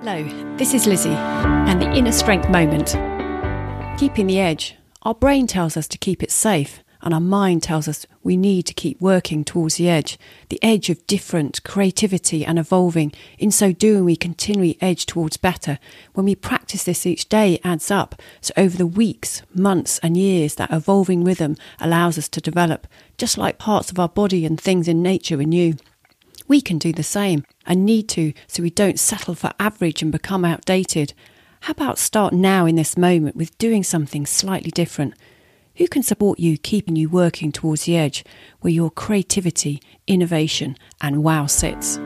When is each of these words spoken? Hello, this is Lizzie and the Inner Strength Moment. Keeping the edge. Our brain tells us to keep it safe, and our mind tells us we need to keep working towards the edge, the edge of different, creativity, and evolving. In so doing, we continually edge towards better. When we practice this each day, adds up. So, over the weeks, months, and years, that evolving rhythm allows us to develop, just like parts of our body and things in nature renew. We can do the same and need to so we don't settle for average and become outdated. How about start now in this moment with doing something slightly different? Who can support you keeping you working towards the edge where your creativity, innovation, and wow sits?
Hello, 0.00 0.22
this 0.56 0.74
is 0.74 0.86
Lizzie 0.86 1.08
and 1.10 1.82
the 1.82 1.90
Inner 1.90 2.12
Strength 2.12 2.48
Moment. 2.50 2.90
Keeping 3.98 4.28
the 4.28 4.38
edge. 4.38 4.76
Our 5.02 5.12
brain 5.12 5.48
tells 5.48 5.76
us 5.76 5.88
to 5.88 5.98
keep 5.98 6.22
it 6.22 6.30
safe, 6.30 6.84
and 7.02 7.12
our 7.12 7.18
mind 7.20 7.64
tells 7.64 7.88
us 7.88 8.06
we 8.22 8.36
need 8.36 8.62
to 8.66 8.74
keep 8.74 9.00
working 9.00 9.44
towards 9.44 9.74
the 9.74 9.88
edge, 9.88 10.16
the 10.50 10.62
edge 10.62 10.88
of 10.88 11.04
different, 11.08 11.64
creativity, 11.64 12.44
and 12.44 12.60
evolving. 12.60 13.12
In 13.38 13.50
so 13.50 13.72
doing, 13.72 14.04
we 14.04 14.14
continually 14.14 14.78
edge 14.80 15.04
towards 15.04 15.36
better. 15.36 15.80
When 16.14 16.26
we 16.26 16.36
practice 16.36 16.84
this 16.84 17.04
each 17.04 17.28
day, 17.28 17.58
adds 17.64 17.90
up. 17.90 18.22
So, 18.40 18.54
over 18.56 18.76
the 18.76 18.86
weeks, 18.86 19.42
months, 19.52 19.98
and 19.98 20.16
years, 20.16 20.54
that 20.54 20.72
evolving 20.72 21.24
rhythm 21.24 21.56
allows 21.80 22.16
us 22.18 22.28
to 22.28 22.40
develop, 22.40 22.86
just 23.16 23.36
like 23.36 23.58
parts 23.58 23.90
of 23.90 23.98
our 23.98 24.08
body 24.08 24.46
and 24.46 24.60
things 24.60 24.86
in 24.86 25.02
nature 25.02 25.38
renew. 25.38 25.74
We 26.48 26.62
can 26.62 26.78
do 26.78 26.92
the 26.92 27.02
same 27.02 27.44
and 27.66 27.84
need 27.84 28.08
to 28.10 28.32
so 28.46 28.62
we 28.62 28.70
don't 28.70 28.98
settle 28.98 29.34
for 29.34 29.52
average 29.60 30.02
and 30.02 30.10
become 30.10 30.46
outdated. 30.46 31.12
How 31.60 31.72
about 31.72 31.98
start 31.98 32.32
now 32.32 32.64
in 32.64 32.76
this 32.76 32.96
moment 32.96 33.36
with 33.36 33.56
doing 33.58 33.84
something 33.84 34.24
slightly 34.24 34.70
different? 34.70 35.14
Who 35.76 35.86
can 35.86 36.02
support 36.02 36.40
you 36.40 36.56
keeping 36.56 36.96
you 36.96 37.10
working 37.10 37.52
towards 37.52 37.84
the 37.84 37.96
edge 37.96 38.24
where 38.60 38.72
your 38.72 38.90
creativity, 38.90 39.80
innovation, 40.06 40.76
and 41.00 41.22
wow 41.22 41.46
sits? 41.46 42.00